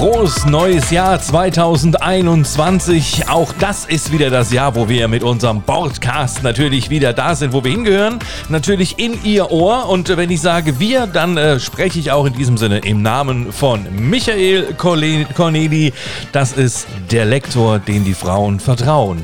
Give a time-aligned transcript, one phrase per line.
[0.00, 3.28] Frohes neues Jahr 2021.
[3.28, 7.52] Auch das ist wieder das Jahr, wo wir mit unserem Podcast natürlich wieder da sind,
[7.52, 8.18] wo wir hingehören.
[8.48, 9.90] Natürlich in Ihr Ohr.
[9.90, 13.52] Und wenn ich sage wir, dann äh, spreche ich auch in diesem Sinne im Namen
[13.52, 15.92] von Michael Corneli.
[16.32, 19.22] Das ist der Lektor, den die Frauen vertrauen.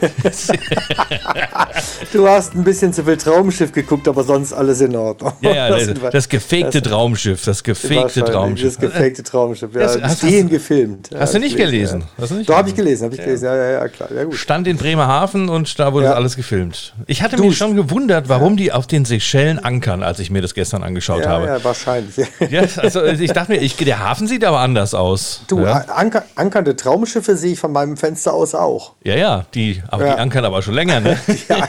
[2.12, 5.32] du hast ein bisschen zu viel Traumschiff geguckt, aber sonst alles in Ordnung.
[5.40, 8.76] Ja, ja, das, das, das gefakte das, Traumschiff, das gefakte Traumschiff.
[8.76, 9.80] Das gefakte Traumschiff, ja.
[9.80, 11.10] Das, hast, stehen gefilmt.
[11.16, 12.00] Hast du nicht gelesen?
[12.00, 12.22] Ja.
[12.22, 14.08] Hast du nicht da habe ich gelesen, habe ich gelesen, ja, ja, ja, klar.
[14.14, 14.34] Ja, gut.
[14.34, 16.14] Stand in Bremerhaven und da wurde ja.
[16.14, 16.94] alles gefilmt.
[17.06, 20.42] Ich hatte du, mich schon gewundert, warum die auf den Seychellen ankern, als ich mir
[20.42, 21.46] das gestern angeschaut habe.
[21.46, 22.16] Ja, wahrscheinlich.
[22.50, 25.42] Ja, also ich dachte mir, ich, der Hafen sieht aber anders aus.
[25.48, 28.92] Du, Anker, ankernde Traumschiffe sehe ich von meinem Fenster aus auch.
[29.04, 30.14] Ja, ja, die aber ja.
[30.14, 31.18] die ankern aber schon länger, ne?
[31.48, 31.66] ja,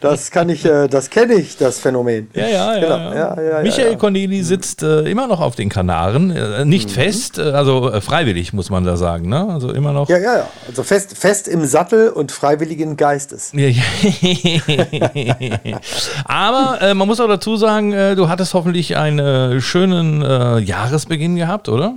[0.00, 2.28] das kann ich, äh, das kenne ich, das Phänomen.
[2.34, 2.80] Ja, ja, ja.
[2.80, 3.12] Genau.
[3.14, 6.94] ja, ja Michael Corneli sitzt äh, immer noch auf den Kanaren, äh, nicht mhm.
[6.94, 9.48] fest, äh, also äh, freiwillig muss man da sagen, ne?
[9.48, 10.08] Also immer noch.
[10.08, 10.48] Ja, ja, ja.
[10.66, 13.52] Also fest, fest im Sattel und freiwilligen Geistes.
[16.24, 21.94] aber äh, man muss auch dazu sagen, du hattest hoffentlich einen schönen Jahresbeginn gehabt, oder?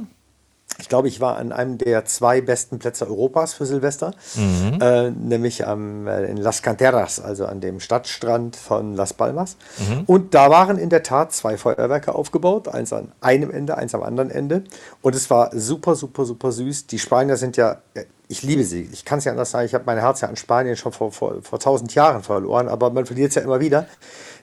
[0.80, 4.80] Ich glaube, ich war an einem der zwei besten Plätze Europas für Silvester, mhm.
[4.82, 9.58] äh, nämlich am, äh, in Las Canteras, also an dem Stadtstrand von Las Palmas.
[9.78, 10.04] Mhm.
[10.08, 14.02] Und da waren in der Tat zwei Feuerwerke aufgebaut, eins an einem Ende, eins am
[14.02, 14.64] anderen Ende.
[15.02, 16.88] Und es war super, super, super süß.
[16.88, 18.90] Die Spanier sind ja, äh, ich liebe sie.
[18.94, 21.12] Ich kann es ja anders sagen, ich habe mein Herz ja an Spanien schon vor,
[21.12, 23.88] vor, vor tausend Jahren verloren, aber man verliert es ja immer wieder.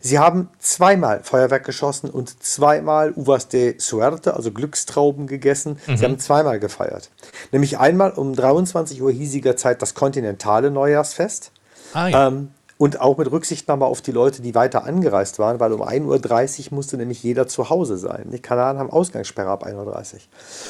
[0.00, 5.78] Sie haben zweimal Feuerwerk geschossen und zweimal Uvas de Suerte, also Glückstrauben gegessen.
[5.86, 5.97] Mhm.
[5.97, 7.11] Sie haben zweimal gefeiert.
[7.53, 11.53] Nämlich einmal um 23 Uhr hiesiger Zeit das kontinentale Neujahrsfest.
[11.92, 12.28] Ah, ja.
[12.28, 16.70] ähm, und auch mit Rücksichtnahme auf die Leute, die weiter angereist waren, weil um 1.30
[16.70, 18.31] Uhr musste nämlich jeder zu Hause sein.
[18.33, 20.20] Die Kanaren haben Ausgangssperre ab 1.30 Uhr.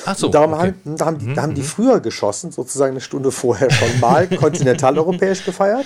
[0.06, 0.26] Ach so.
[0.26, 0.74] Und darum okay.
[0.84, 1.66] haben, da haben, die, da haben die mhm.
[1.66, 5.84] früher geschossen, sozusagen eine Stunde vorher schon mal kontinentaleuropäisch gefeiert.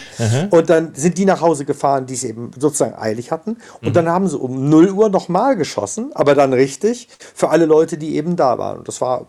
[0.51, 3.59] und dann sind die nach Hause gefahren, die es eben sozusagen eilig hatten.
[3.83, 3.93] Und mhm.
[3.93, 8.17] dann haben sie um 0 Uhr nochmal geschossen, aber dann richtig für alle Leute, die
[8.17, 8.79] eben da waren.
[8.79, 9.27] Und das war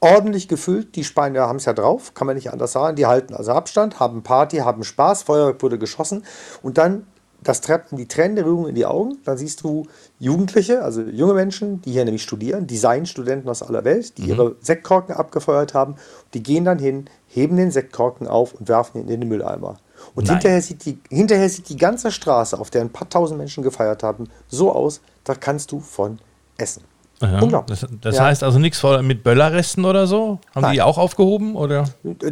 [0.00, 0.94] ordentlich gefüllt.
[0.96, 2.96] Die Spanier haben es ja drauf, kann man nicht anders sagen.
[2.96, 6.24] Die halten also Abstand, haben Party, haben Spaß, Feuerwerk wurde geschossen
[6.62, 7.06] und dann
[7.42, 9.18] das treibt die tränende Rührung in die Augen.
[9.24, 9.86] Dann siehst du
[10.18, 14.28] Jugendliche, also junge Menschen, die hier nämlich studieren, Designstudenten aus aller Welt, die mhm.
[14.28, 15.94] ihre Sektkorken abgefeuert haben.
[16.34, 19.78] Die gehen dann hin, heben den Sektkorken auf und werfen ihn in den Mülleimer.
[20.14, 23.62] Und hinterher sieht, die, hinterher sieht die ganze Straße, auf der ein paar tausend Menschen
[23.62, 26.18] gefeiert haben, so aus, da kannst du von
[26.56, 26.82] essen.
[27.20, 28.24] Ja, das, das ja.
[28.24, 30.38] heißt also nichts mit Böllerresten oder so?
[30.54, 30.72] Haben Nein.
[30.74, 31.56] die auch aufgehoben?
[31.56, 31.84] Oder?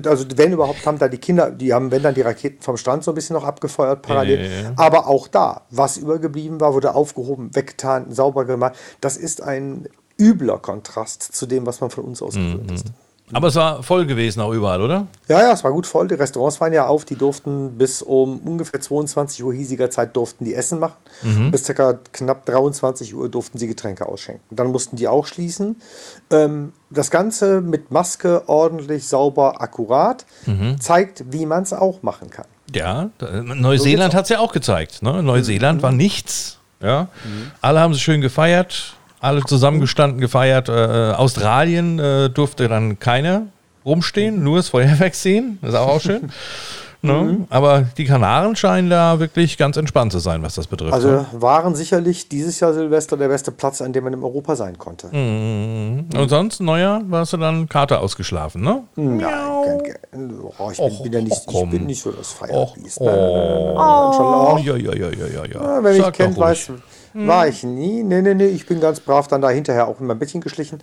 [0.06, 3.02] Also wenn überhaupt, haben da die Kinder, die haben, wenn dann die Raketen vom Strand
[3.02, 4.48] so ein bisschen noch abgefeuert parallel.
[4.48, 8.74] Ja, Aber auch da, was übergeblieben war, wurde aufgehoben, weggetan, sauber gemacht.
[9.00, 9.88] Das ist ein
[10.20, 12.74] übler Kontrast zu dem, was man von uns aus gewöhnt mhm.
[12.74, 12.86] ist.
[13.32, 15.09] Aber es war voll gewesen auch überall, oder?
[15.26, 16.06] Ja, ja, es war gut voll.
[16.06, 20.44] Die Restaurants waren ja auf, die durften bis um ungefähr 22 Uhr hiesiger Zeit durften
[20.44, 20.97] die Essen machen.
[21.22, 21.50] Mhm.
[21.50, 21.98] Bis ca.
[22.12, 24.44] knapp 23 Uhr durften sie Getränke ausschenken.
[24.50, 25.76] Dann mussten die auch schließen.
[26.31, 30.81] Ähm, das Ganze mit Maske ordentlich, sauber, akkurat mhm.
[30.81, 32.47] zeigt, wie man es auch machen kann.
[32.72, 33.10] Ja,
[33.42, 35.03] Neuseeland so hat es ja auch gezeigt.
[35.03, 35.22] Ne?
[35.22, 35.82] Neuseeland mhm.
[35.82, 36.59] war nichts.
[36.81, 37.09] Ja?
[37.25, 37.50] Mhm.
[37.60, 40.69] Alle haben es schön gefeiert alle zusammengestanden, gefeiert.
[40.69, 43.47] Äh, Australien äh, durfte dann keiner
[43.84, 45.59] rumstehen, nur das Feuerwerk sehen.
[45.62, 46.31] Das ist auch, auch schön.
[47.03, 47.12] ne?
[47.12, 47.47] mhm.
[47.50, 50.92] Aber die Kanaren scheinen da wirklich ganz entspannt zu sein, was das betrifft.
[50.92, 51.26] Also ne?
[51.32, 55.09] waren sicherlich dieses Jahr Silvester der beste Platz, an dem man in Europa sein konnte.
[55.15, 56.09] Mhm.
[56.16, 58.82] Und sonst, Neujahr, warst du dann Kater ausgeschlafen, ne?
[58.97, 63.00] Nein, kein, oh, ich, bin, Och, bin ja nicht, ich bin nicht so das Feierbiest.
[63.00, 64.59] Oh, oh.
[64.62, 65.44] Ja, ja, ja, ja, ja.
[65.44, 65.84] ja.
[65.84, 66.70] Wenn mich kennt, weiß,
[67.16, 67.27] hm.
[67.27, 68.03] War ich nie.
[68.03, 68.49] Nee, nee, nee.
[68.49, 70.81] Ich bin ganz brav dann da hinterher auch in mein Bettchen geschlichen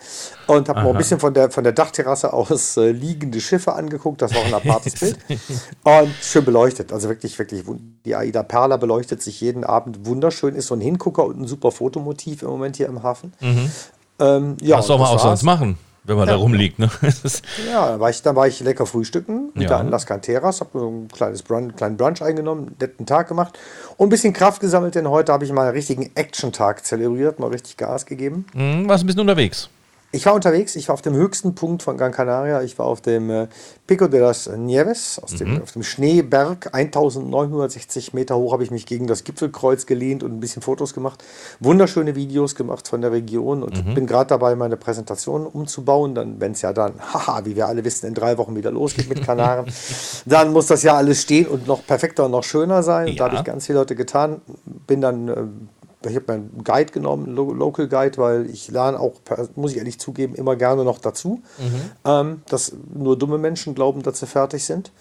[0.47, 4.19] und habe mal ein bisschen von der, von der Dachterrasse aus äh, liegende Schiffe angeguckt.
[4.19, 5.15] Das war auch ein apartes Bild.
[5.83, 6.91] Und schön beleuchtet.
[6.91, 7.63] Also wirklich, wirklich.
[8.05, 10.55] Die Aida Perla beleuchtet sich jeden Abend wunderschön.
[10.55, 13.33] Ist so ein Hingucker und ein super Fotomotiv im Moment hier im Hafen.
[13.39, 13.71] Mhm.
[14.19, 15.77] Ähm, ja, Was soll man auch sonst machen?
[16.03, 16.33] Wenn man ja.
[16.33, 16.79] da rumliegt.
[16.79, 16.89] Ne?
[17.69, 19.69] ja, dann war, ich, dann war ich lecker frühstücken ja.
[19.69, 23.57] da an Las Canteras, habe ein kleines Brunch, kleinen Brunch eingenommen, netten Tag gemacht
[23.97, 27.47] und ein bisschen Kraft gesammelt, denn heute habe ich mal einen richtigen Action-Tag zelebriert, mal
[27.47, 28.45] richtig Gas gegeben.
[28.53, 29.69] Mhm, warst ein bisschen unterwegs?
[30.15, 33.01] Ich war unterwegs, ich war auf dem höchsten Punkt von Gran Canaria, ich war auf
[33.01, 33.47] dem äh,
[33.87, 35.61] Pico de las Nieves, dem, mhm.
[35.63, 40.39] auf dem Schneeberg, 1960 Meter hoch habe ich mich gegen das Gipfelkreuz gelehnt und ein
[40.39, 41.23] bisschen Fotos gemacht,
[41.59, 43.95] wunderschöne Videos gemacht von der Region und mhm.
[43.95, 47.83] bin gerade dabei, meine Präsentation umzubauen, dann, wenn es ja dann, haha, wie wir alle
[47.83, 49.65] wissen, in drei Wochen wieder losgeht mit Kanaren,
[50.27, 53.07] dann muss das ja alles stehen und noch perfekter und noch schöner sein.
[53.07, 53.15] Ja.
[53.15, 54.41] Da habe ich ganz viele Leute getan,
[54.85, 55.69] bin dann...
[56.09, 59.21] Ich habe mir einen Guide genommen, einen Local Guide, weil ich lerne auch,
[59.55, 61.41] muss ich ehrlich zugeben, immer gerne noch dazu.
[61.57, 61.91] Mhm.
[62.05, 64.91] Ähm, dass nur dumme Menschen glauben, dass sie fertig sind.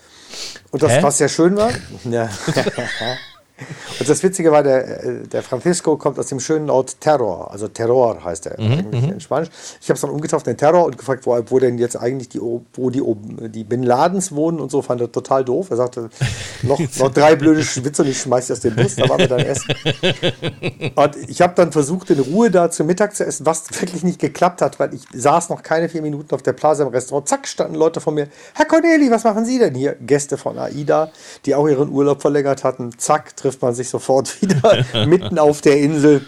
[0.71, 1.03] Und das, Hä?
[1.03, 1.71] was sehr schön war.
[2.05, 2.29] ja.
[4.01, 7.69] Und das Witzige war, der, äh, der Francisco kommt aus dem schönen Ort Terror, also
[7.69, 9.13] Terror heißt er mhm, eigentlich mhm.
[9.13, 9.49] in Spanisch.
[9.81, 12.41] Ich habe es dann umgetauft in Terror und gefragt, wo, wo denn jetzt eigentlich die,
[12.41, 13.03] wo die,
[13.51, 15.71] die Bin Ladens wohnen und so, fand er total doof.
[15.71, 16.09] Er sagte,
[16.63, 19.41] noch, noch drei blöde Schwitze und ich schmeiße aus dem Bus, da waren wir dann
[19.41, 19.75] essen.
[20.95, 24.19] Und ich habe dann versucht, in Ruhe da zu Mittag zu essen, was wirklich nicht
[24.19, 27.29] geklappt hat, weil ich saß noch keine vier Minuten auf der Plaza im Restaurant.
[27.29, 28.29] Zack, standen Leute vor mir.
[28.55, 29.97] Herr Corneli, was machen Sie denn hier?
[30.01, 31.11] Gäste von AIDA,
[31.47, 32.99] die auch ihren Urlaub verlängert hatten.
[32.99, 36.23] Zack, trifft man sich sofort wieder mitten auf der Insel.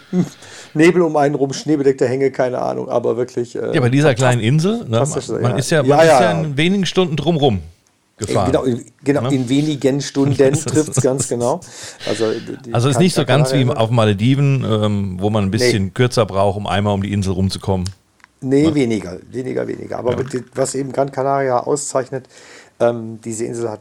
[0.74, 3.54] Nebel um einen rum, schneebedeckte Hänge, keine Ahnung, aber wirklich.
[3.54, 6.32] Äh, ja, bei dieser kleinen Insel, ne, man, man, ist ja, man ja, ist ja
[6.32, 7.60] in wenigen Stunden drumrum
[8.16, 8.52] gefahren.
[8.52, 9.34] Genau, in, genau ne?
[9.34, 11.60] in wenigen Stunden trifft es ganz genau.
[12.08, 12.32] Also,
[12.72, 15.90] also ist nicht so ganz wie auf Malediven, ähm, wo man ein bisschen nee.
[15.94, 17.88] kürzer braucht, um einmal um die Insel rumzukommen.
[18.40, 18.74] Nee, ja.
[18.74, 19.98] weniger, weniger, weniger.
[19.98, 20.40] Aber ja.
[20.54, 22.28] was eben Gran Canaria auszeichnet,
[22.80, 23.80] ähm, diese Insel hat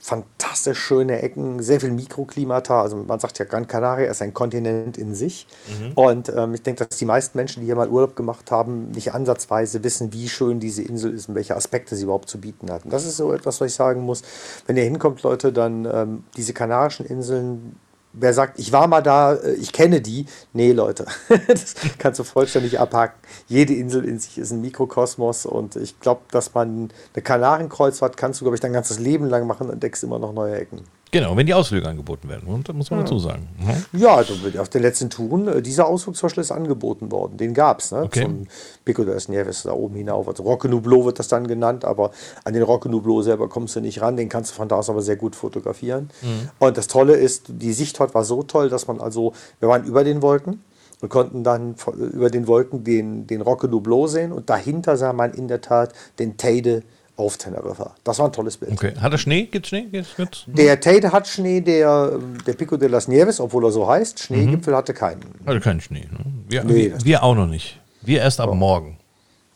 [0.00, 2.82] fantastisch schöne Ecken, sehr viel Mikroklimata.
[2.82, 5.46] Also man sagt ja, Gran Canaria ist ein Kontinent in sich.
[5.66, 5.92] Mhm.
[5.94, 9.12] Und ähm, ich denke, dass die meisten Menschen, die hier mal Urlaub gemacht haben, nicht
[9.12, 12.84] ansatzweise wissen, wie schön diese Insel ist und welche Aspekte sie überhaupt zu bieten hat.
[12.84, 14.22] Und das ist so etwas, was ich sagen muss.
[14.66, 17.76] Wenn ihr hinkommt, Leute, dann ähm, diese Kanarischen Inseln
[18.12, 21.06] wer sagt, ich war mal da, äh, ich kenne die, nee, Leute,
[21.48, 23.18] das kannst du vollständig abhaken.
[23.46, 28.40] Jede Insel in sich ist ein Mikrokosmos und ich glaube, dass man eine Kanarienkreuzfahrt kannst
[28.40, 30.84] du, glaube ich, dein ganzes Leben lang machen und entdeckst immer noch neue Ecken.
[31.10, 33.04] Genau, wenn die Ausflüge angeboten werden, und, muss man ja.
[33.04, 33.48] dazu sagen.
[33.58, 34.00] Mhm.
[34.00, 37.36] Ja, also auf den letzten Touren, äh, dieser Ausflug zum Beispiel ist angeboten worden.
[37.36, 38.02] Den gab es, ne?
[38.02, 38.24] Okay.
[38.24, 38.46] Zum
[38.84, 40.28] Pico de las Nieves da oben hinauf.
[40.28, 42.10] Also Roque Nublo wird das dann genannt, aber
[42.44, 44.16] an den Roque Nublo selber kommst du nicht ran.
[44.16, 46.10] Den kannst du von da aus aber sehr gut fotografieren.
[46.22, 46.50] Mhm.
[46.58, 50.04] Und das Tolle ist, die Sichtfahrt war so toll, dass man also, wir waren über
[50.04, 50.62] den Wolken
[51.00, 55.32] und konnten dann über den Wolken den, den Roque Nublo sehen und dahinter sah man
[55.32, 56.82] in der Tat den Teide
[57.18, 57.94] auf Teneriffa.
[58.04, 58.72] Das war ein tolles Bild.
[58.72, 58.92] Okay.
[59.00, 59.42] Hat er Schnee?
[59.42, 59.86] Gibt es Schnee?
[59.90, 60.44] Gibt's, gibt's?
[60.46, 62.12] Der Tate hat Schnee, der,
[62.46, 64.76] der Pico de las Nieves, obwohl er so heißt, Schneegipfel mhm.
[64.76, 65.22] hatte keinen.
[65.44, 66.06] Hatte keinen Schnee.
[66.10, 66.18] Ne?
[66.48, 67.80] Wir, nee, wir, auch noch nicht.
[68.02, 68.54] Wir erst ab oh.
[68.54, 68.98] morgen.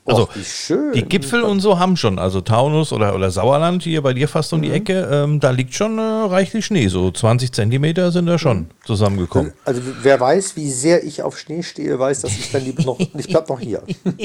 [0.05, 4.13] Also Och, die Gipfel und so haben schon, also Taunus oder, oder Sauerland hier bei
[4.13, 4.75] dir fast um die mhm.
[4.75, 8.67] Ecke, ähm, da liegt schon äh, reichlich Schnee, so 20 Zentimeter sind da schon mhm.
[8.85, 9.53] zusammengekommen.
[9.65, 12.99] Also wer weiß, wie sehr ich auf Schnee stehe, weiß, dass ich dann lieber noch,
[13.17, 13.83] ich bleib noch hier.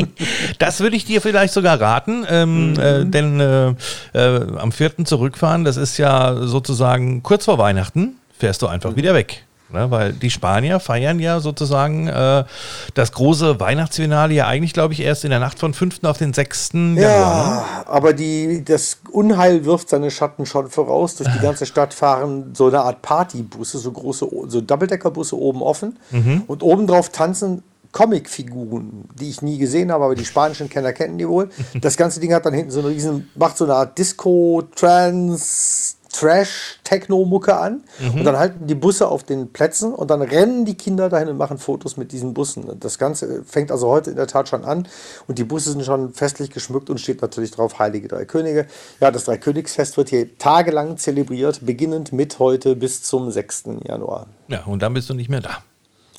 [0.59, 2.79] das würde ich dir vielleicht sogar raten, ähm, mhm.
[2.79, 3.74] äh, denn äh,
[4.13, 5.06] äh am 4.
[5.06, 8.95] zurückfahren, das ist ja sozusagen kurz vor Weihnachten, fährst du einfach mhm.
[8.95, 9.47] wieder weg.
[9.69, 12.46] Ne, weil die Spanier feiern ja sozusagen äh,
[12.94, 16.04] das große Weihnachtsfinale ja eigentlich, glaube ich, erst in der Nacht von 5.
[16.04, 16.69] auf den 6.
[16.74, 17.56] Ja, Januar.
[17.56, 17.88] Ne?
[17.88, 21.16] aber die, das Unheil wirft seine Schatten schon voraus.
[21.16, 26.00] Durch die ganze Stadt fahren so eine Art Partybusse, so große, so Doppeldeckerbusse oben offen.
[26.12, 26.44] Mhm.
[26.48, 31.28] Und obendrauf tanzen Comicfiguren, die ich nie gesehen habe, aber die spanischen Kenner kennen die
[31.28, 31.50] wohl.
[31.81, 35.96] Das ganze Ding hat dann hinten so eine riesen, macht so eine Art Disco, Trance,
[36.12, 38.19] Trash-Techno-Mucke an mhm.
[38.19, 41.38] und dann halten die Busse auf den Plätzen und dann rennen die Kinder dahin und
[41.38, 42.80] machen Fotos mit diesen Bussen.
[42.80, 44.88] Das Ganze fängt also heute in der Tat schon an
[45.27, 48.68] und die Busse sind schon festlich geschmückt und steht natürlich drauf Heilige Drei Könige.
[49.00, 53.65] Ja, das Dreikönigsfest wird hier tagelang zelebriert, beginnend mit heute bis zum 6.
[53.83, 54.27] Januar.
[54.48, 55.63] Ja, und dann bist du nicht mehr da.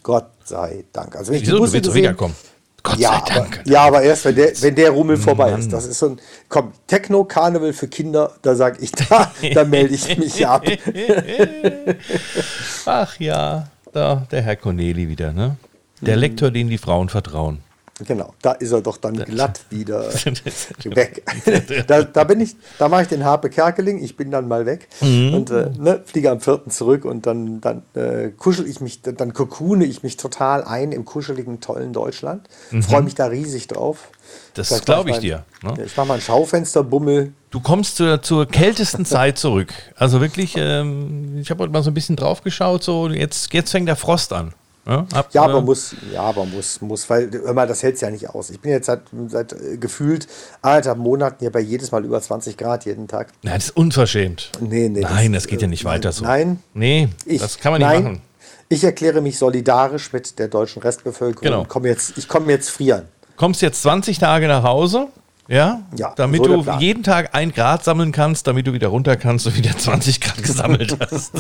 [0.02, 1.17] Gott sei Dank.
[1.17, 1.56] Also wenn ich Wieso?
[1.56, 2.34] die Busse du willst gesehen, wiederkommen.
[2.89, 3.61] Gott ja, sei Dank.
[3.61, 5.61] Aber, ja, aber erst, wenn der, wenn der Rummel vorbei Mann.
[5.61, 5.73] ist.
[5.73, 10.19] Das ist so ein, komm, Techno-Karneval für Kinder, da sage ich, da, da melde ich
[10.19, 10.65] mich ab.
[12.87, 15.57] Ach ja, da, der Herr Corneli wieder, ne?
[16.01, 16.21] Der mhm.
[16.21, 17.59] Lektor, den die Frauen vertrauen.
[18.06, 20.05] Genau, da ist er doch dann glatt wieder
[20.84, 21.24] weg.
[21.88, 24.88] da, da, bin ich, da mache ich den Harpe Kerkeling, ich bin dann mal weg
[25.00, 25.34] mhm.
[25.34, 29.32] und äh, ne, fliege am vierten zurück und dann, dann äh, kuschel ich mich, dann
[29.32, 32.48] kokune ich mich total ein im kuscheligen, tollen Deutschland.
[32.70, 32.82] Mhm.
[32.82, 34.08] Freue mich da riesig drauf.
[34.55, 35.44] Das glaube ich dir.
[35.62, 35.74] Ne?
[35.84, 37.32] Ich mache mal einen Schaufensterbummel.
[37.50, 39.72] Du kommst zur, zur kältesten Zeit zurück.
[39.96, 43.70] Also wirklich, ähm, ich habe heute mal so ein bisschen drauf geschaut, so jetzt, jetzt
[43.70, 44.52] fängt der Frost an.
[44.89, 48.01] Ja, ab, ja, aber äh, muss, ja, aber muss, muss, weil immer das hält es
[48.01, 48.49] ja nicht aus.
[48.49, 50.27] Ich bin jetzt seit, seit äh, gefühlt
[50.63, 53.29] anderthalb Monaten hier bei jedes Mal über 20 Grad jeden Tag.
[53.43, 54.51] Nein, das ist unverschämt.
[54.61, 55.01] Nee, nee.
[55.01, 56.25] Nein, das, das geht ja nicht weiter so.
[56.25, 56.63] Nein.
[56.73, 58.23] Nee, ich, das kann man nicht nein, machen.
[58.71, 61.43] Ich erkläre mich solidarisch mit der deutschen Restbevölkerung.
[61.43, 61.67] Genau.
[61.69, 63.09] Komm jetzt, ich komme jetzt frieren.
[63.37, 65.09] Kommst jetzt 20 Tage nach Hause
[65.48, 69.17] ja, ja damit so du jeden Tag ein Grad sammeln kannst, damit du wieder runter
[69.17, 71.32] kannst und wieder 20 Grad gesammelt hast.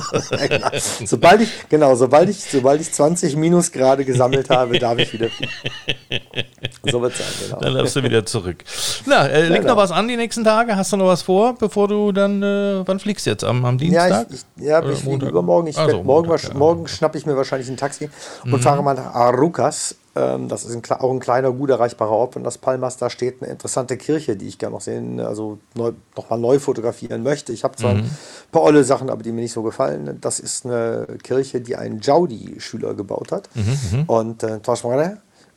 [0.48, 0.68] genau.
[1.04, 5.28] Sobald ich, genau, sobald ich, sobald ich 20 Minusgrade gesammelt habe, darf ich wieder.
[6.90, 7.60] so wird es sein, genau.
[7.60, 8.64] Dann darfst du wieder zurück.
[9.04, 9.74] Na, äh, liegt genau.
[9.74, 10.74] noch was an die nächsten Tage?
[10.74, 13.44] Hast du noch was vor, bevor du dann, äh, wann fliegst du jetzt?
[13.44, 14.10] Am, am Dienstag?
[14.10, 15.66] Ja, ich, ich, ja, ich fliege übermorgen.
[15.68, 18.08] Ich also, morgen, Montag, morgen schnappe ich mir wahrscheinlich ein Taxi
[18.44, 18.60] und mhm.
[18.60, 19.96] fahre mal nach Arucas.
[20.18, 22.96] Ähm, das ist ein, auch ein kleiner, gut erreichbarer Ort von Las Palmas.
[22.96, 27.22] Da steht eine interessante Kirche, die ich gerne noch sehen, also neu, nochmal neu fotografieren
[27.22, 27.52] möchte.
[27.52, 28.00] Ich habe zwar mhm.
[28.00, 28.16] ein
[28.50, 30.18] paar olle Sachen, aber die mir nicht so gefallen.
[30.20, 33.48] Das ist eine Kirche, die ein Jaudi-Schüler gebaut hat.
[33.54, 34.04] Mhm, mhm.
[34.06, 34.58] und äh,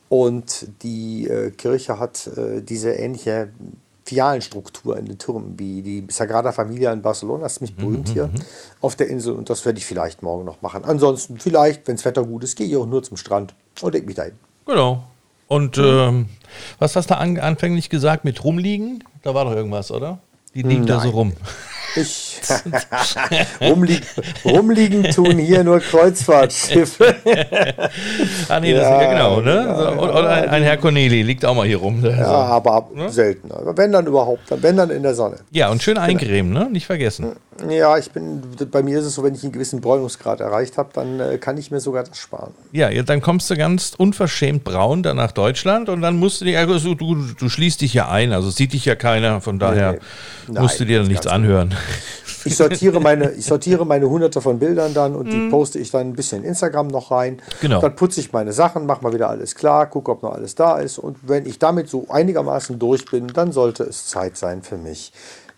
[0.09, 3.49] und die äh, Kirche hat äh, diese ähnliche
[4.03, 7.43] Fialenstruktur in den Türmen wie die Sagrada Familia in Barcelona.
[7.43, 8.41] Das ist mich berühmt mhm, hier mhm.
[8.81, 10.83] auf der Insel und das werde ich vielleicht morgen noch machen.
[10.83, 14.05] Ansonsten vielleicht, wenn das Wetter gut ist, gehe ich auch nur zum Strand und leg
[14.05, 14.33] mich dahin.
[14.65, 15.03] Genau.
[15.47, 16.29] Und ähm,
[16.79, 19.03] was hast du an, anfänglich gesagt mit rumliegen?
[19.23, 20.19] Da war doch irgendwas, oder?
[20.53, 20.87] Die liegen Nein.
[20.87, 21.33] da so rum.
[21.95, 22.30] Ich
[23.61, 24.05] rumliegen,
[24.45, 27.15] rumliegen tun hier nur Kreuzfahrtschiffe.
[28.49, 29.65] ah nee, das ja, ist ja genau, ne?
[29.67, 32.03] Ja, oder ein, ein, Herr Corneli liegt auch mal hier rum.
[32.03, 32.31] Ja, so.
[32.31, 33.09] aber ne?
[33.09, 33.51] selten.
[33.51, 35.37] Aber wenn dann überhaupt, wenn dann in der Sonne.
[35.51, 36.69] Ja, und schön eincremen, ne?
[36.69, 37.35] Nicht vergessen.
[37.69, 40.89] Ja, ich bin, bei mir ist es so, wenn ich einen gewissen Bräunungsgrad erreicht habe,
[40.93, 42.53] dann äh, kann ich mir sogar das sparen.
[42.71, 46.59] Ja, dann kommst du ganz unverschämt braun dann nach Deutschland und dann musst du dir,
[46.59, 49.99] also du, du schließt dich ja ein, also sieht dich ja keiner, von daher
[50.47, 51.75] nee, musst du dir dann nichts anhören.
[52.45, 55.49] Ich sortiere meine, ich sortiere meine hunderte von Bildern dann und die mhm.
[55.49, 57.41] poste ich dann ein bisschen in Instagram noch rein.
[57.61, 57.81] Genau.
[57.81, 60.77] Dann putze ich meine Sachen, mache mal wieder alles klar, gucke, ob noch alles da
[60.77, 60.97] ist.
[60.97, 65.13] Und wenn ich damit so einigermaßen durch bin, dann sollte es Zeit sein für mich,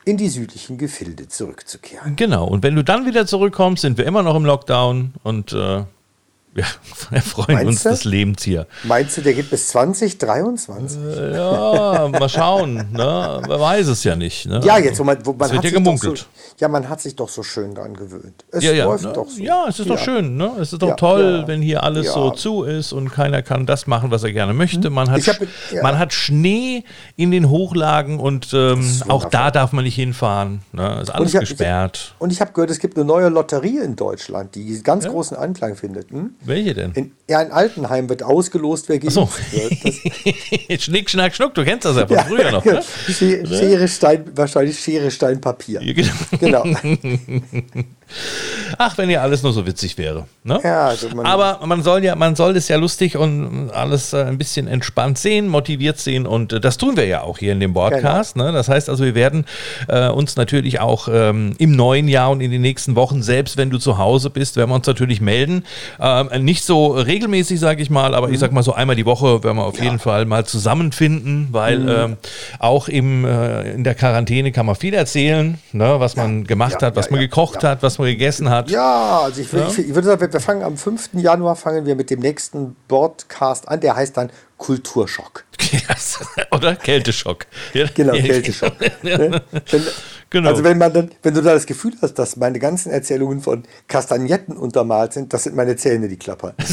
[0.05, 2.15] in die südlichen Gefilde zurückzukehren.
[2.15, 2.47] Genau.
[2.47, 5.83] Und wenn du dann wieder zurückkommst, sind wir immer noch im Lockdown und äh,
[7.09, 7.89] wir freuen Meinst uns du?
[7.89, 8.67] des Lebens hier.
[8.83, 10.99] Meinst du, der geht bis 2023?
[10.99, 12.75] Äh, ja, mal schauen.
[12.91, 13.41] Ne?
[13.47, 14.45] Wer weiß es ja nicht.
[14.45, 14.61] Ne?
[14.63, 16.19] Ja, jetzt, wo man, wo man hat ja gemunkelt.
[16.19, 16.25] So,
[16.59, 18.45] ja, man hat sich doch so schön daran gewöhnt.
[18.51, 19.13] Es ja, ja, läuft ne?
[19.13, 19.41] doch so.
[19.41, 19.95] Ja, es ist ja.
[19.95, 20.37] doch schön.
[20.37, 20.51] Ne?
[20.59, 23.87] Es ist doch ja, toll, wenn hier alles so zu ist und keiner kann das
[23.87, 24.91] machen, was er gerne möchte.
[24.91, 25.37] Man hat, hab,
[25.81, 26.83] man hat Schnee
[27.15, 30.61] in den Hochlagen und ähm, auch da darf man nicht hinfahren.
[30.71, 30.99] Ne?
[31.01, 32.13] Ist alles und hab, gesperrt.
[32.15, 35.35] Ich, und ich habe gehört, es gibt eine neue Lotterie in Deutschland, die ganz großen
[35.35, 36.11] Anklang findet.
[36.11, 36.35] Hm?
[36.45, 36.91] Welche denn?
[36.93, 39.29] In, ja, in Altenheim wird ausgelost, wer geimpft so.
[39.51, 40.81] wird.
[40.81, 42.65] Schnick, Schnack, Schnuck, du kennst das ja von ja, früher noch.
[42.65, 42.81] Ne?
[43.07, 45.79] Schere, Stein, wahrscheinlich Schere, Stein, Papier.
[45.79, 46.13] genau.
[46.39, 46.63] genau.
[48.77, 50.25] Ach, wenn ja alles nur so witzig wäre.
[50.43, 50.59] Ne?
[50.63, 54.23] Ja, also man Aber man soll ja, man soll es ja lustig und alles äh,
[54.23, 57.59] ein bisschen entspannt sehen, motiviert sehen und äh, das tun wir ja auch hier in
[57.59, 58.33] dem Podcast.
[58.33, 58.47] Genau.
[58.47, 58.51] Ne?
[58.51, 59.45] Das heißt also, wir werden
[59.87, 63.69] äh, uns natürlich auch ähm, im neuen Jahr und in den nächsten Wochen, selbst wenn
[63.69, 65.63] du zu Hause bist, werden wir uns natürlich melden.
[65.99, 68.33] Ähm, nicht so regelmäßig, sage ich mal, aber mhm.
[68.33, 69.85] ich sag mal so einmal die Woche werden wir auf ja.
[69.85, 71.89] jeden Fall mal zusammenfinden, weil mhm.
[71.89, 72.17] ähm,
[72.59, 75.95] auch im, äh, in der Quarantäne kann man viel erzählen, ne?
[75.99, 76.23] was ja.
[76.23, 78.69] man gemacht hat, was man gekocht hat, was man gegessen hat.
[78.69, 79.67] Ja, also ich, ja?
[79.67, 81.09] ich, ich würde sagen, wir fangen am 5.
[81.13, 83.79] Januar fangen wir mit dem nächsten Podcast an.
[83.79, 85.43] Der heißt dann Kulturschock.
[86.51, 87.45] Oder Kälteschock.
[87.93, 88.73] Genau, Kälteschock.
[89.03, 89.41] Ne?
[90.29, 90.49] genau.
[90.49, 93.63] Also wenn man dann, wenn du da das Gefühl hast, dass meine ganzen Erzählungen von
[93.87, 96.53] Kastagnetten untermalt sind, das sind meine Zähne, die klappern.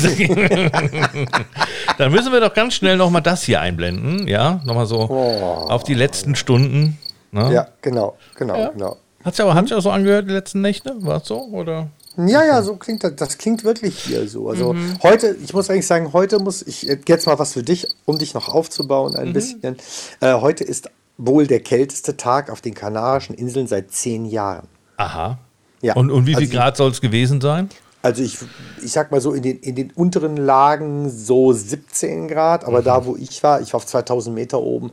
[1.99, 5.67] dann müssen wir doch ganz schnell nochmal das hier einblenden, ja, nochmal so oh.
[5.69, 6.99] auf die letzten Stunden.
[7.33, 7.53] Ne?
[7.53, 8.69] Ja, genau, genau, ja.
[8.69, 8.97] genau.
[9.25, 10.95] Hat sich aber hat sich auch so angehört die letzten Nächte?
[11.01, 11.41] War es so?
[11.41, 11.89] Oder?
[12.17, 13.17] Ja, ja, so klingt das.
[13.17, 14.49] Das klingt wirklich hier so.
[14.49, 14.99] Also mhm.
[15.03, 18.35] heute, ich muss eigentlich sagen, heute muss ich jetzt mal was für dich, um dich
[18.35, 19.33] noch aufzubauen ein mhm.
[19.33, 19.77] bisschen.
[20.21, 24.67] Äh, heute ist wohl der kälteste Tag auf den Kanarischen Inseln seit zehn Jahren.
[24.97, 25.39] Aha.
[25.83, 25.95] Ja.
[25.95, 27.69] Und, und wie viel also Grad soll es gewesen sein?
[28.03, 28.39] Also ich,
[28.83, 32.85] ich sag mal so, in den, in den unteren Lagen so 17 Grad, aber mhm.
[32.85, 34.93] da, wo ich war, ich war auf 2000 Meter oben,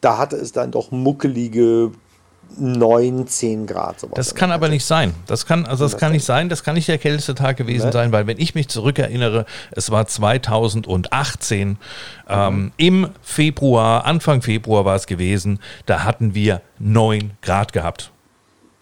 [0.00, 1.92] da hatte es dann doch muckelige
[2.58, 4.00] 9, 10 Grad.
[4.00, 5.14] Sowas das kann aber nicht sein.
[5.26, 6.48] Das kann, also das, das kann nicht sein.
[6.48, 7.92] Das kann nicht der kälteste Tag gewesen ne?
[7.92, 11.76] sein, weil wenn ich mich zurückerinnere, es war 2018 mhm.
[12.28, 18.10] ähm, im Februar, Anfang Februar war es gewesen, da hatten wir 9 Grad gehabt.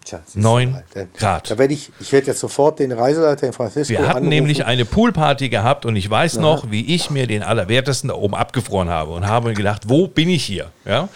[0.05, 0.83] Tja, 9
[1.17, 1.49] Grad.
[1.49, 3.91] Da werde ich, ich werde jetzt sofort den Reiseleiter in Francisco.
[3.91, 4.29] Wir hatten anrufen.
[4.29, 8.35] nämlich eine Poolparty gehabt und ich weiß noch, wie ich mir den Allerwertesten da oben
[8.35, 10.69] abgefroren habe und habe gedacht, wo bin ich hier?
[10.85, 11.09] Ja?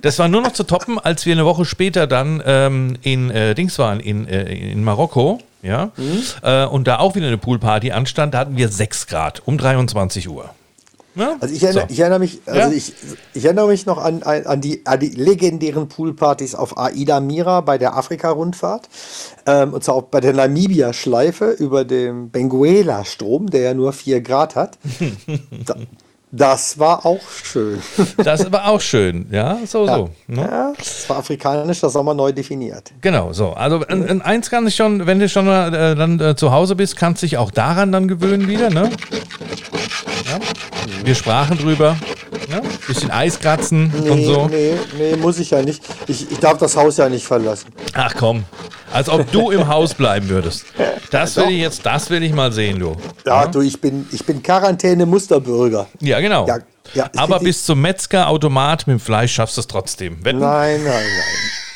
[0.00, 3.54] Das war nur noch zu toppen, als wir eine Woche später dann ähm, in äh,
[3.54, 5.40] Dings waren, in, äh, in Marokko.
[5.62, 6.22] Ja, mhm.
[6.42, 10.26] äh, und da auch wieder eine Poolparty anstand, da hatten wir 6 Grad um 23
[10.30, 10.54] Uhr.
[11.14, 11.36] Ja?
[11.40, 11.92] Also ich erinnere, so.
[11.92, 12.70] ich erinnere mich, also ja?
[12.70, 12.92] ich,
[13.34, 17.78] ich, erinnere mich noch an, an, die, an die legendären Poolpartys auf Aida Mira bei
[17.78, 18.88] der Afrika-Rundfahrt.
[19.46, 24.54] Ähm, und zwar auch bei der Namibia-Schleife über dem Benguela-Strom, der ja nur 4 Grad
[24.54, 24.78] hat.
[25.66, 25.76] da,
[26.32, 27.80] das war auch schön.
[28.24, 29.96] Das war auch schön, ja, so, ja.
[29.96, 30.10] so.
[30.26, 30.42] Ne?
[30.42, 32.92] Ja, das war afrikanisch, das Sommer neu definiert.
[33.00, 33.50] Genau, so.
[33.52, 36.76] Also in, in eins kann ich schon, wenn du schon äh, dann äh, zu Hause
[36.76, 38.90] bist, kannst du dich auch daran dann gewöhnen wieder, ne?
[40.30, 40.38] Ja?
[41.04, 41.96] Wir sprachen drüber.
[42.50, 42.60] Ja?
[42.86, 44.46] Bisschen Eis kratzen Nee, und so.
[44.48, 45.82] nee, nee, muss ich ja nicht.
[46.06, 47.72] Ich, ich darf das Haus ja nicht verlassen.
[47.94, 48.44] Ach komm,
[48.92, 50.66] als ob du im Haus bleiben würdest.
[51.10, 52.96] Das will ich jetzt, das will ich mal sehen, du.
[53.26, 55.86] Ja, du, ich bin, ich bin Quarantäne-Musterbürger.
[56.00, 56.46] Ja, genau.
[56.46, 56.58] Ja,
[56.94, 60.24] ja, Aber bis zum Metzger-Automat mit dem Fleisch schaffst du es trotzdem.
[60.24, 60.40] Wetten?
[60.40, 61.69] Nein, nein, nein.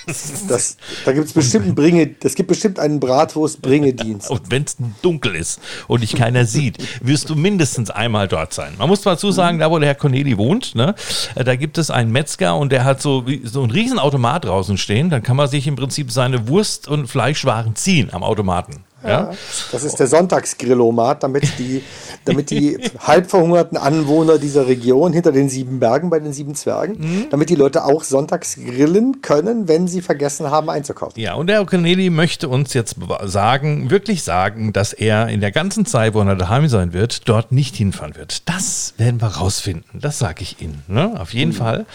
[0.48, 4.30] Das, da gibt es bestimmt einen Bringe, es gibt bestimmt einen Bratwurst-Bringedienst.
[4.30, 8.74] Und wenn es dunkel ist und dich keiner sieht, wirst du mindestens einmal dort sein.
[8.78, 10.94] Man muss dazu sagen, da wo der Herr Corneli wohnt, ne,
[11.34, 15.10] da gibt es einen Metzger und der hat so, so einen riesen Automat draußen stehen.
[15.10, 18.84] Dann kann man sich im Prinzip seine Wurst- und Fleischwaren ziehen am Automaten.
[19.04, 19.30] Ja?
[19.72, 21.82] Das ist der Sonntagsgrillomat, damit die,
[22.24, 26.94] damit die halb verhungerten Anwohner dieser Region hinter den sieben Bergen bei den sieben Zwergen,
[26.98, 27.26] Mhm.
[27.30, 31.20] damit die Leute auch sonntags grillen können, wenn sie vergessen haben einzukaufen.
[31.20, 35.50] Ja, und der Herr Corneli möchte uns jetzt sagen, wirklich sagen, dass er in der
[35.52, 38.48] ganzen Zeit, wo er daheim sein wird, dort nicht hinfahren wird.
[38.48, 40.00] Das werden wir rausfinden.
[40.00, 40.82] Das sage ich Ihnen.
[40.88, 41.14] Ne?
[41.20, 41.86] Auf jeden Fall.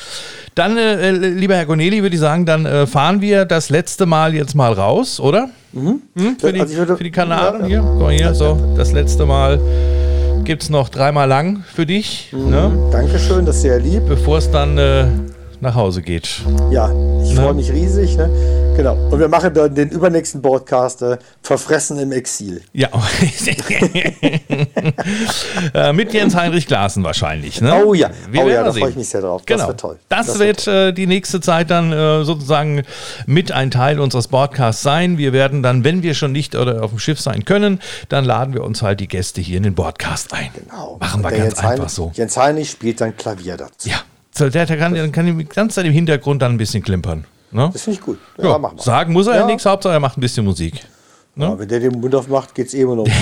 [0.55, 4.05] Dann, äh, äh, lieber Herr Corneli, würde ich sagen, dann äh, fahren wir das letzte
[4.05, 5.49] Mal jetzt mal raus, oder?
[5.73, 6.01] Hm?
[6.39, 7.79] Für, die, Also für die Kanaren hier.
[7.81, 9.59] Guck mal hier, so, das letzte Mal
[10.43, 12.71] gibt es noch dreimal lang für dich, ne?
[12.91, 14.01] Dankeschön, das ist sehr lieb.
[14.07, 15.05] bevor es dann äh,
[15.61, 16.41] nach Hause geht.
[16.71, 16.91] Ja,
[17.23, 18.17] ich freue mich riesig.
[18.17, 18.29] Ne?
[18.79, 18.95] Genau.
[19.11, 22.61] Und wir machen dann den übernächsten Podcast äh, Verfressen im Exil.
[22.71, 22.87] Ja.
[25.73, 27.59] äh, mit Jens Heinrich Glasen wahrscheinlich.
[27.59, 27.83] Ne?
[27.83, 29.41] Oh ja, Wir oh ja da freue ich mich sehr drauf.
[29.45, 29.67] Das Genau.
[29.67, 29.99] wird toll.
[30.07, 32.83] Das, Das wird äh, die nächste Zeit dann äh, sozusagen
[33.25, 35.17] mit ein Teil unseres Podcasts sein.
[35.17, 38.53] Wir werden dann, wenn wir schon nicht oder auf dem Schiff sein können, dann laden
[38.53, 40.51] wir uns halt die Gäste hier in den Podcast ein.
[40.55, 40.95] Genau.
[41.01, 42.11] Machen wir ganz Jens einfach Heinrich, so.
[42.15, 43.89] Jens Heinrich spielt dann Klavier dazu.
[43.89, 43.97] Ja.
[44.33, 47.25] So, der, der kann, der kann die ganze Zeit im Hintergrund dann ein bisschen klimpern.
[47.51, 47.69] Ne?
[47.73, 48.19] Das finde ich gut.
[48.37, 48.83] Ja, Ja, machen wir.
[48.83, 49.45] sagen muss er ja, Ja.
[49.47, 50.85] nichts, Hauptsache er macht ein bisschen Musik.
[51.35, 53.07] Ja, wenn der den Mund aufmacht, geht es eh immer noch.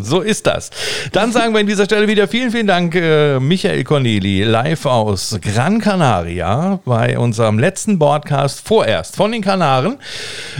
[0.00, 0.70] So ist das.
[1.12, 5.38] Dann sagen wir an dieser Stelle wieder vielen, vielen Dank, äh, Michael Corneli, live aus
[5.40, 9.98] Gran Canaria bei unserem letzten Podcast vorerst von den Kanaren.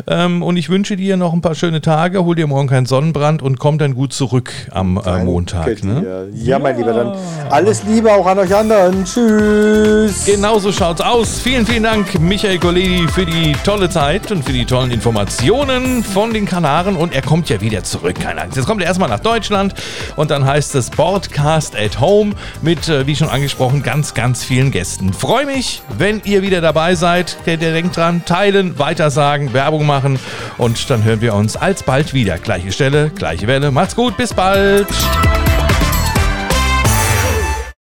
[0.06, 3.42] Ähm, und ich wünsche dir noch ein paar schöne Tage, hol dir morgen keinen Sonnenbrand
[3.42, 5.84] und komm dann gut zurück am äh, Montag.
[5.84, 6.28] Ne?
[6.34, 7.14] Ja, mein Lieber, dann
[7.50, 9.04] alles Liebe auch an euch anderen.
[9.04, 10.24] Tschüss.
[10.26, 11.40] Genau so schaut's aus.
[11.40, 16.32] Vielen, vielen Dank, Michael Coledi, für die tolle Zeit und für die tollen Informationen von
[16.32, 16.96] den Kanaren.
[16.96, 18.56] Und er kommt ja wieder zurück, keine Angst.
[18.56, 19.74] Jetzt kommt er erstmal nach Deutschland
[20.16, 24.70] und dann heißt es Podcast at Home mit, äh, wie schon angesprochen, ganz, ganz vielen
[24.70, 25.12] Gästen.
[25.12, 27.36] Freue mich, wenn ihr wieder dabei seid.
[27.46, 30.18] Denkt dran, teilen, weitersagen, Werbung machen
[30.58, 32.38] und dann hören wir uns alsbald wieder.
[32.38, 33.70] Gleiche Stelle, gleiche Welle.
[33.70, 34.88] Macht's gut, bis bald.